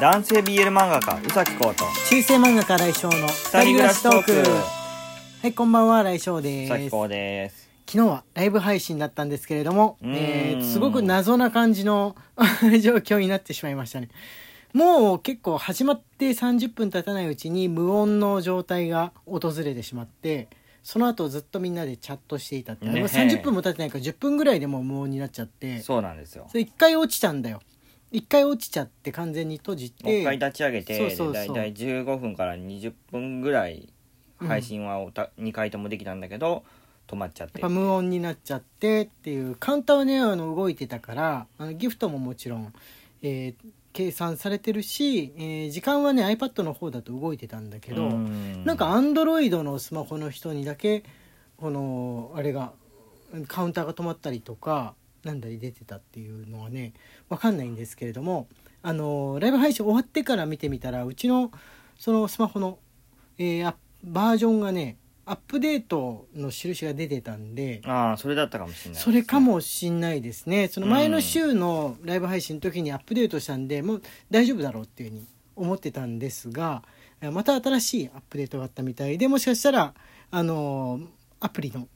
[0.00, 4.32] 男性 BL 漫画家宇崎浩と中世漫画家来翔の二人暮らしトーク。
[4.32, 6.72] はいこんばんは来翔です。
[6.72, 7.70] 宇崎浩です。
[7.86, 10.14] 昨日はライブ配信だったんですけれども、うーん。
[10.16, 12.16] えーすごく謎な感じの
[12.82, 14.08] 状況になってしまいましたね。
[14.72, 20.48] もう結構始まって30分経たないうちに無音の状態が訪れてしまって
[20.82, 22.98] その後ずっとみんなでチャットしていたって、ね。
[22.98, 25.80] もう30分も経ってないから10分ぐらいでもう無音になっちゃって。
[25.82, 26.46] そうなんですよ。
[26.48, 27.60] それ一回落ちたんだよ
[28.14, 31.32] 一回落ちちゃって完全に閉じてもう一回立ち上げてそうそうそう。
[31.34, 33.88] だいたい15分から20分ぐらい
[34.38, 36.62] 配信はおた、2回ともできたんだけど
[37.08, 37.60] 止まっちゃって。
[37.60, 42.72] やっぱ無音になっちゃってっていうカウンターはねあの動いてたからあのギフトももちろん、
[43.22, 48.64] えー計算されてるし、えー時間はね iPad の方だと動いてたんだけど、うん。
[48.64, 51.04] なんか Android のスマホの人にだけ
[51.56, 52.72] このあれが
[53.46, 54.94] カウンターが止まったりとか
[55.24, 56.92] なんだり出てたっていうのはね
[57.28, 58.48] わかんないんですけれども
[58.82, 61.50] あのライブ配信終わってから見てみたらうちの
[61.98, 62.78] そのスマホの、
[63.38, 63.74] えー
[64.04, 70.68] バージョンがねアップデートの印が出てたんでああそれだったかもしれないですそれかもしんないですね。
[70.68, 76.82] その前の週のライブ配信の時にアップデートしたんでもう大丈夫だろうっていうふうに思ってたんですが
[77.22, 79.94] えまた新しいアップデートがあったみたいでもしかしたら
[80.30, 81.00] あの
[81.40, 81.88] アプリの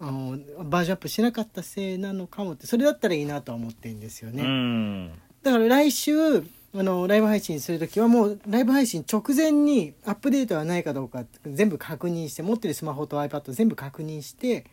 [0.00, 4.42] あのバージョンアップしなかったせいなのかもってそれだったらいいなとは思ってるんですよね。
[4.42, 6.40] うんだから来週
[6.74, 14.66] あのライブ配信する時はもうライブ配信直前にアップデートはないかどうか全部確認して持ってるスマホと iPad 全部確認して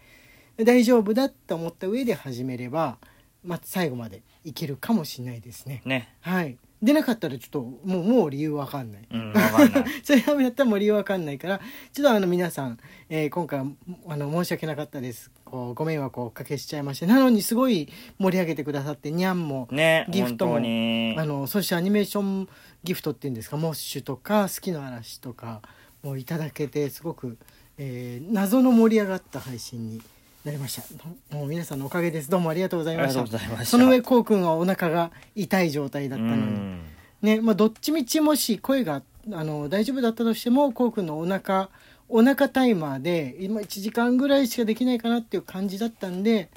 [0.58, 2.98] 大丈夫だと思った上で始めれば、
[3.44, 5.82] まあ、最後までいけるかもしれないですね。
[5.86, 9.08] ねはい出なかったらちょっともうもう理由わかんない。
[9.09, 9.86] うん分かんない。
[10.04, 11.59] それダメだったらもう理由わかんないから
[11.94, 12.78] ちょっとあの皆さん、
[13.09, 13.66] えー今回は
[14.09, 15.32] あの申し訳なかったです。
[15.45, 17.06] こうご迷惑をおかけしちゃいまして。
[17.06, 22.48] なのにすごい盛り上げてくださってにゃんもねギフトもあのそしてアニメーション
[22.84, 23.58] ギフトっていうんですか？
[23.58, 25.62] モッシュとか好きの嵐とか
[26.04, 27.38] もういただけてすごく、
[27.78, 30.02] えー謎の盛り上がった配信に
[30.45, 31.36] なりました。
[31.36, 32.30] もう皆さんのおかげです。
[32.30, 33.66] どうもありがとうございました。
[33.66, 36.82] その上こうくんはお腹が痛い状態だったのに、うん。
[37.23, 39.02] ねまあどっちみちもし声が
[39.34, 41.70] あの大丈夫だったとしてもこうくんのお腹
[42.08, 46.50] お腹タイマーで今1時間ぐらいしかできないかなっていう感じだったんで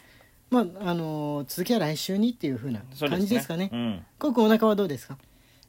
[0.51, 3.71] まああの続きは来週にっていう風なそう感じですかね。
[3.73, 4.05] うん。
[4.19, 5.17] こうくんお腹はどうですか？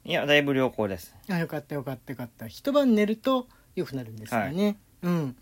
[0.03, 1.15] いやだいぶ良好です。
[1.29, 2.49] あよかったよかったよかった。
[2.49, 3.47] 一晩寝ると
[3.77, 5.37] 良くなるんですよね、うん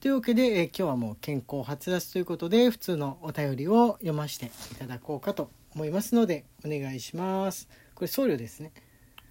[0.00, 8.72] というわけで、えー今日はもう健康発達ということで普通のお便りを読ませていただこうかと思いますのでお願いしますこれ僧侶ですね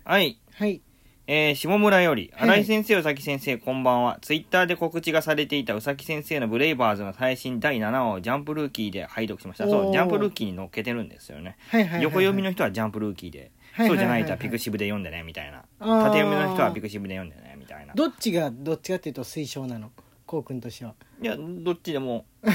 [0.06, 0.82] はいはい
[1.26, 4.18] えー、下村より、はい新井先生、宇崎先生、こんばんは。
[4.22, 9.68] ツイッターで告知がされていた宇崎先生のブレイバーズの最新第7話をジャンプルーキーで拝読しました。
[9.68, 11.56] そう、ジャンプルーキーに載っけてるんですよね。
[11.70, 15.64] はいはいはいはい横読みの人はジャンプルーキーで、はいはいはいはいそうじゃない人はピクシブで読んでね、みたいな。
[15.78, 17.94] 縦読みの人はピクシブで読んでね、みたいな。
[17.94, 19.92] どっちがどっちかっていうと推奨なの？
[20.30, 22.24] こうくんとしてはいや、どっちでも。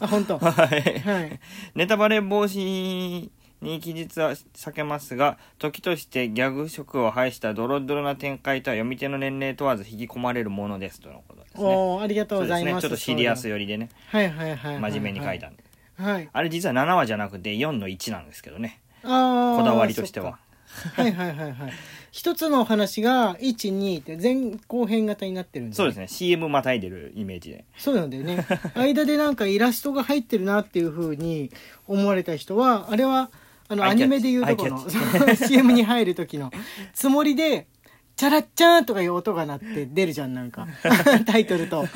[0.00, 1.00] あ本当 はい。
[1.00, 1.40] はい
[1.74, 3.28] ネタバレ防止
[3.60, 11.64] に記述は避けますが、時としてギャグ色を排したドロドロな展開とは読み手の年齢問わず引き込まれるものですとのことですね。
[11.64, 12.60] おーありがとうそうですね。
[12.60, 15.64] ございますちょっとシリアス寄りでね、はいはいはいはいはい真面目に書いたんで。
[15.98, 18.80] はいあれ実は7話じゃなくて4の1なんですけどね。
[19.02, 20.38] あーこだわりとしては。
[20.64, 21.72] そっかはいはいはいはい
[22.12, 26.08] 一つのお話が12って前後編型になってるんでそうですね。
[26.08, 27.64] CM またいでるイメージで。
[27.78, 28.46] そうなんだよね。
[28.76, 31.50] 間でなんかイラストが入ってるなっていうふうに
[31.88, 33.30] 思われた人はあれは
[33.68, 34.86] あのアニメでいうとこの
[35.34, 36.52] CM に入る時の
[36.92, 37.66] つもりで
[38.14, 40.68] チャラッチャーンとかいう音が鳴って出るじゃんなんか。
[41.24, 41.88] タイトルと。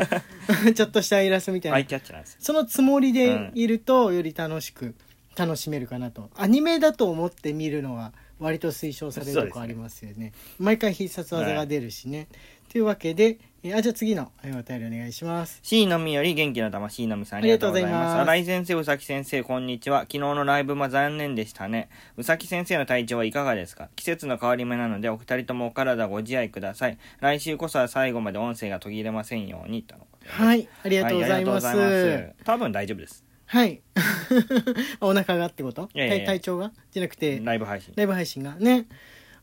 [0.74, 1.76] ちょっとしたイラストみたいな。
[1.76, 2.38] アイキャッチなんですよ。
[2.40, 4.94] そのつもりでいるとより楽しく
[5.36, 6.30] 楽しめるかなと。
[6.36, 12.28] アニメだと思って見るのは割と推奨されるとこありますよね毎回必殺技が出るしね、
[12.70, 18.20] というわけでえあじゃあ次のえお便りお願いします C のみより元気の玉 C のみさんありがとうございます。
[18.20, 20.00] 新井先生、宇崎先生、こんにちは。
[20.02, 21.88] 昨日のライブも残念でしたね。
[22.16, 23.88] 宇崎先生の体調はいかがですか？
[23.96, 26.98] 季節の変わり目なので、お二人ともお体ご自愛ください。
[27.20, 29.82] 来週こそは最後まで音声が途切れませんように。
[29.82, 33.25] とのはいありがとうございます,、はありがとうございます多分大丈夫です。
[33.46, 33.80] はい。
[35.00, 35.88] お腹がってこと？
[35.94, 36.26] いやいやいや。
[36.26, 36.72] 体体調が？
[36.90, 37.40] じゃなくて？
[37.42, 37.92] ライブ配信。
[37.96, 38.86] ライブ配信がね。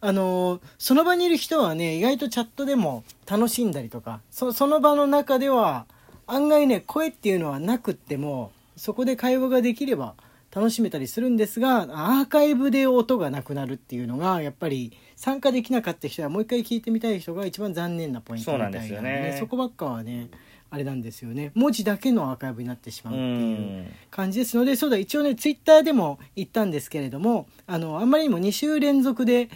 [0.02, 5.86] あのーその場にいる人はね意外とチャットでも楽しんだりとかそその場の中では
[6.28, 10.16] 案外ね声っていうのはなくってもそこで会話ができれば
[10.54, 19.38] 楽しめたりするんですがアーカイブで音がなくなるっていうのがやっぱり参加できなかった人はもう一回聞いてみたい人が一番残念なポイントみたいそうなんですよね。
[19.40, 20.30] そこばっかはね
[20.74, 23.84] あれなんですよね文字だけのアーカイブになってしまううっていう。
[23.84, 23.92] ん。
[24.10, 29.50] 感じですのでそうだ一応ねツイッターでも言ったんですけれどもあのあんまりにも2週連続で、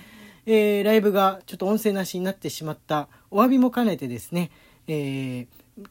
[0.46, 4.52] えーライブがちょっと音声なしになってしまったお詫びも兼ねてですね、
[4.88, 5.48] えー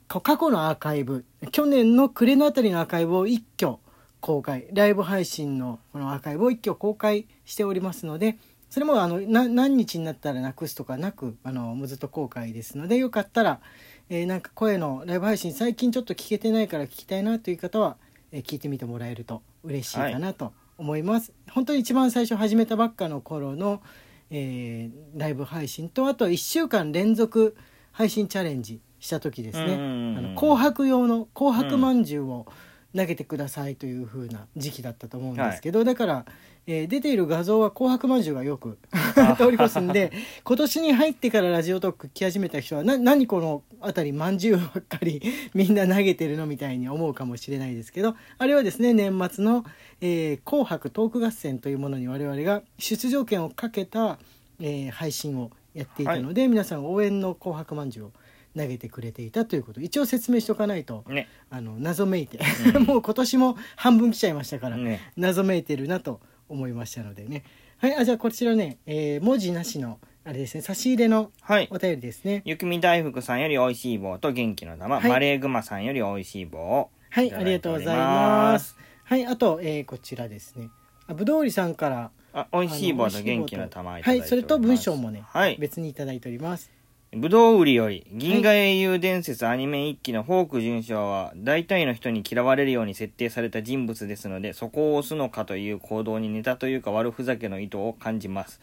[0.08, 3.76] か過去のアーカイブ去年の暮れのあたりのアーカイブを一挙
[4.18, 8.36] 公開ライブ配信のこのアーカイブを一挙公開しておりますので
[8.68, 13.60] それもあのな何日になったらなくすとかなくあのもうずっと公開ですのでよかったら、
[14.08, 17.96] えーなんか声のライブ配信最近ちょっと聞けてないから聞きたいなという方は、
[18.30, 23.82] えー聞いてみてもらえると嬉しいかなと思います、本当に一番最初始めたばっかの頃の、
[24.30, 27.56] えーライブ配信とあと1週間連続
[27.92, 30.18] 配信チャレンジした時ですね、うんうんうん。
[30.18, 32.46] あの紅白用の紅白まんじゅうを
[32.96, 36.24] 投げてくださいという風な時期だったと思うんですけど、だから、
[36.66, 38.78] えー出ている画像は紅白まんじゅうがよく
[39.38, 40.10] 通り越すんで
[40.42, 45.22] 今年に入ってからラジオトーク来始めた人はな何この辺りまんじゅうばっかり
[45.54, 49.64] みんな投げてるのみたいに思うかもしれないですけどあれはですね年末の、
[50.00, 54.18] えー紅白トーク合戦」というものに我々が出場権をかけた、
[54.58, 58.12] えー配信をやっていたので、皆さん応援の紅白まんじゅうを
[58.56, 59.80] 投げてくれていたということ。
[59.80, 61.28] 一応説明しておかないとね。
[61.50, 62.38] あの謎めいて、
[62.86, 65.00] もう今年も半分来ちゃいましたから、ね。
[65.16, 67.44] 謎めいてるなと思いましたのでね。
[67.78, 70.62] はいあじゃあこちらね、えー文字なしのあれですね。
[70.62, 71.68] 差し入れのはい。
[71.70, 72.42] お便りですね。
[72.44, 75.10] ゆくみ大福さんよりおいしい棒と元気の玉、はい。
[75.10, 76.58] マレーグマさんよりおいしい棒。
[76.58, 78.76] をはいありがとうございます。
[79.04, 80.70] はいあと、えーこちらですね。
[81.06, 85.56] あぶどうりさんからあおいしい棒と元気の玉はいそれと文章もね、はい。
[85.58, 86.70] 別にいただいております
[87.16, 98.60] ぶどう売りより銀河英雄伝説アニメ一期のフォーク准将は大体の人に嫌われるように設定された人物ですのでそこを押すのかという行動にネタというか悪ふざけの意図を感じます。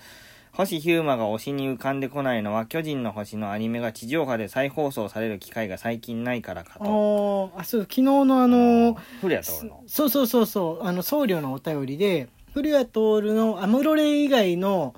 [0.51, 9.83] 星ヒューマが推しに浮かんでこないのは巨人の星のアニメが地上波で再放送される機会が最近ないからかあとーあそう昨日のあの古谷徹の。
[9.87, 14.93] そうそうそうそうあの僧侶のお便りで古谷徹のアムロレイ以外の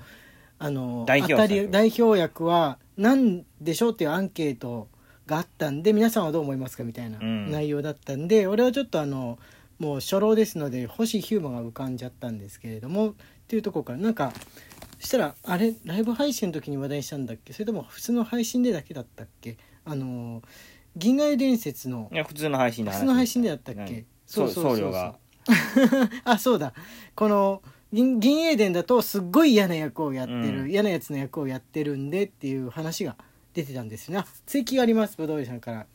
[0.60, 4.88] あの代表代表役は何でしょうっていうアンケート
[5.26, 7.52] があったんで皆さんはどう思いますかみたいなうん。
[7.52, 9.40] 内容だったんで、俺はちょっとあの
[9.80, 13.14] もう初老ですので星ヒューマが浮かんじゃったんですけれどもっ
[13.48, 14.32] ていうところからなんか
[15.00, 17.52] そしたらあれライブ配信の時に話題にしたんだっけ？
[17.52, 19.58] それとも普通の配信でだけだったっけ？
[19.84, 20.42] あの
[20.96, 22.96] 銀河伝説のいや普通の配信で話。
[22.96, 24.06] 普通の配信でだったっけ、うん。
[24.26, 24.50] そう。
[24.50, 25.16] 僧侶が。
[26.24, 26.74] あそうだ。
[27.14, 27.62] この
[27.96, 30.70] 銀銀英伝だとすっごい嫌な役をやってる、うん。
[30.70, 33.16] 嫌なやつの役をやってるんでっていう話が
[33.54, 34.20] 出てたんですよね。
[34.20, 35.86] あ追記がありますぶどうりさんから。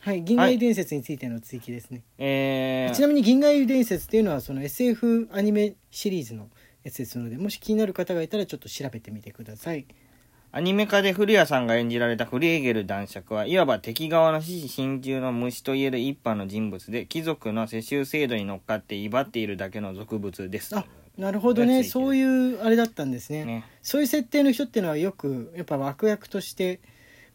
[0.00, 6.48] はい銀河英伝説についての追記ですね、えー、ちなみに銀河英伝説っていうのはその SF アニメシリーズの
[6.84, 9.86] やつですのでもし気になる方がいたらちょっと調べてみてください。
[10.50, 20.74] アニメ化で古谷さんが演じられたフリーゲル男爵はいわば敵側の獅子心中の虫といえる一般の人物で貴族の世襲制度に乗っかって威張っているだけの俗物です。
[20.74, 20.86] あ
[21.18, 21.82] なるほどね。
[21.82, 23.44] そうういうあれだったんですね。
[23.44, 23.64] ね。
[23.82, 26.80] そういう設定の人っていうのはよくやっぱ悪役として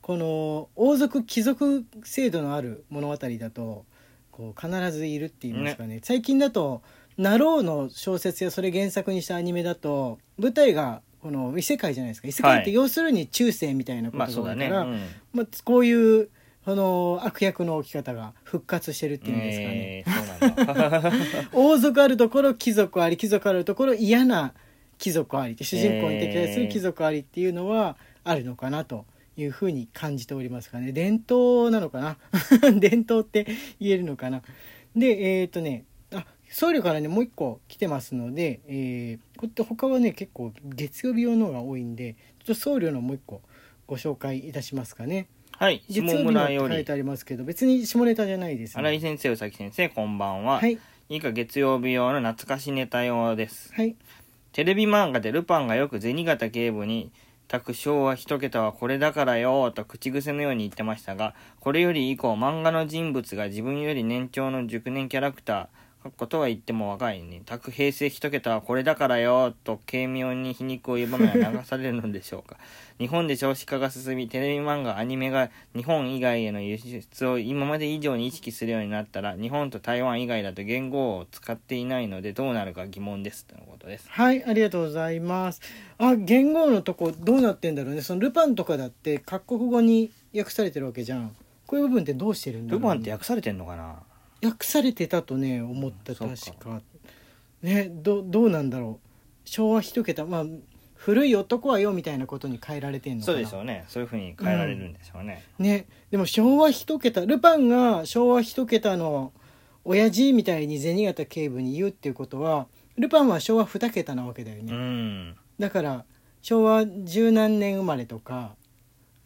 [0.02, 3.86] この王族貴族制度のある物語だと
[4.32, 6.00] こう必ずいるって言いますかね。
[6.02, 6.82] 最近だと
[7.18, 12.28] 「ナロー」の小説やそれ原作にしたアニメだと舞台がこの異世界じゃないですか。
[12.30, 12.74] 異世界ってはい。
[12.74, 15.00] 要するに中世みたいなこまあそうとが多いから、だね、
[15.34, 16.30] まあこういう
[16.66, 20.14] この悪役の置き方が復活してるっていうんですかね、えー
[20.56, 21.12] そうなんだ。
[21.54, 24.54] 王族あるところ貴族あり貴族あるところ嫌な
[24.98, 29.06] 貴族ありって主人公に敵対する貴族ありっていうのはあるのかなと
[29.36, 30.92] いうふうに感じておりますかね。
[30.92, 32.18] 伝統なのかな？
[32.80, 33.46] 伝統って
[33.80, 34.42] 言えるのかな？
[34.96, 43.42] でえっ、とねあ僧侶からねもう一個来てますので、えーこって他はね結構月曜日用のが多いんでちょっと僧侶のもう一個
[43.88, 45.28] ご紹介いたしますかね
[45.64, 50.78] はい下月曜日の書いてありますけど別に下ネタじゃないです新井先生宇崎先生こんばんは、はい。
[51.08, 53.74] 以下月曜日用の懐かしネタ用です。
[53.74, 53.96] はい。
[54.52, 57.14] テレビ漫画でルパンがよく銭形警部に
[57.48, 65.68] 「託昭和一桁はこれだからよ」と口癖のように言ってましたがこれより以降漫画の人物が自分より年長の熟年キャラクター
[66.12, 72.58] ことは言っても若いに「託平成一桁はこれだからよ」と軽妙に皮肉を言う場面は流されるのでしょうか
[73.00, 85.62] 日本で少子化が進みテレビ漫画アニメが日本以外への輸出を今まで以上に意識するようになったら日本と台湾以外だと言語を使っていないのでどうなるか疑問ですとのことですはい、ありがとうございます。
[85.98, 88.02] あ、言語のとこどうなってんだろうね。
[88.02, 91.36] そのルパンとかだって各国語に訳されてるわけじゃん。
[91.66, 94.04] こういう部分ってどうしてるんだろう、ルパンって訳されてんのかな？
[94.44, 96.82] 訳されてたとね思ったうん確か。
[97.62, 99.10] ね、どどうなんだろう。
[99.46, 100.46] 昭和一桁まあ
[100.96, 103.38] 古い男はよみたいなことに変えられてんのかな。
[103.38, 109.34] そうでしょうねそういうふうに変えられるんでしょうね、ね、でも昭和一桁ルパンが昭和一桁の
[109.84, 114.74] 親父みたいに銭形警部に言うっていうことはルパンは昭和二桁なわけだよね。
[114.74, 116.06] うんだから
[116.42, 118.56] 昭和十何年生まれとか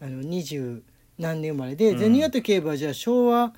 [0.00, 0.82] あの二十
[1.18, 3.54] 何年生まれで、うん銭形警部はじゃあ昭和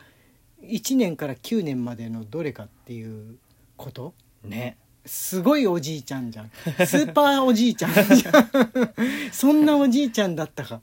[0.62, 3.36] 1年から9年までのどれかっていう
[3.76, 4.14] こと？
[4.44, 4.76] ね。
[5.06, 6.50] すごいおじいちゃんじゃん。
[6.86, 8.50] スーパーおじいちゃんじゃん。
[9.32, 10.76] そんなおじいちゃんだったか。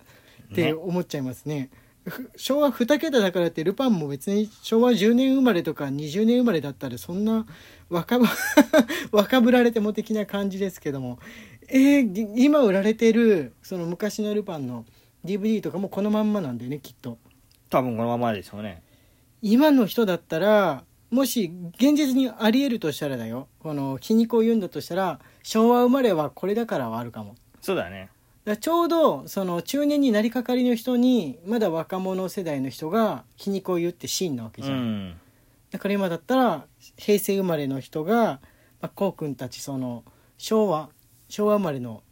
[0.52, 1.70] ってね思っちゃいますね。
[2.06, 7.46] ふ昭和2桁だからってルパンも別に昭和10年生まれとか20年生まれだったらそんな
[7.90, 8.26] 若ぶ
[9.12, 11.20] 若ぶられても的な感じですけども。
[11.70, 14.86] えーぎ今売られてるその昔のルパンの
[15.26, 17.18] DVD とかもこのまんまなんだよねきっと。
[17.70, 18.82] 多分このままですよね
[19.42, 23.48] 今の人だったらもし現実にありえるとしたらだよ。
[23.60, 27.36] この皮肉を言うんだとしたら昭和生まれはこれだからはあるかも。
[27.62, 28.10] そうだね。
[28.44, 35.16] だちょうどその中年になりかかりの人にまだ若者世代の人が皮肉を言うってシーンなわけうじゃん、ん。
[35.72, 36.66] だから今だったら
[36.98, 38.40] 平成生まれの人が、ま
[38.84, 40.04] あ、こうくんたちその
[40.38, 40.90] 昭和
[41.30, 42.04] 昭和生まれの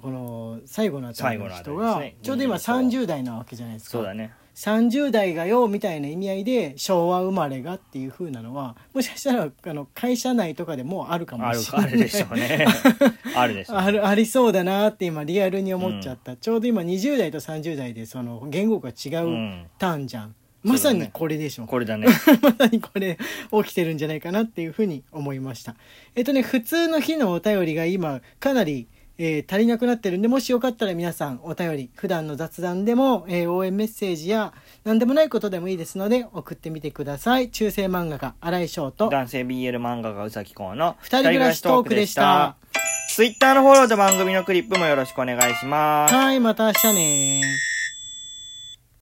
[0.00, 3.98] この最後のあたりの人が、ちょうど今そう30代なわけじゃないですか。
[3.98, 11.88] そうだね30代がよみたいな意味合いで昭和生まれがっていう風なのはもしかしたらあの会社内とかでもあるかもしれない。
[11.88, 12.66] あるでしょうね。
[13.34, 13.82] あるでしょうね。
[13.84, 22.08] あるありそうだなって今リアルに思っちゃった、ちょうど今20代と30代でその言語が違ううんターンじゃん、まさにこれでしょ、これだね。
[22.42, 23.16] まさにこれ
[23.64, 25.74] 起きてるんじゃないかなっていうふうに思いました。
[26.14, 28.88] えっとね普通の日のお便りが今かなり、
[29.22, 37.50] えー足りなくなってるんでもしよかったら皆さんお便り普段の雑談でも、えー応援メッセージや何でもないことでもいいですので送ってみてください。
[37.50, 42.56] 中世漫画家新井翔と男性 BL 漫画家うさきこうの二人暮らしトークでした。
[43.14, 46.14] ツイッターのフォローと番組のクリップもよろしくお願いします。
[46.14, 47.42] はいまた明日ね